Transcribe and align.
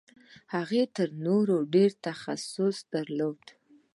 هغه 0.55 0.81
تر 0.95 1.09
نورو 1.25 1.57
ډېر 1.73 1.91
تخصص 2.05 2.75
درلود. 2.93 3.43